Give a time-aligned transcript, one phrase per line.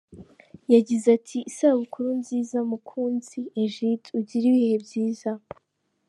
[0.73, 5.31] Yagize ati: “Isabukuru nziza mukunzi Egide, Ugire ibihe byiza.